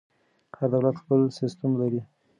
[0.57, 2.01] هر دولت خپل سیسټم لري.